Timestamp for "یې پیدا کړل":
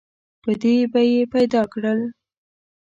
1.13-1.99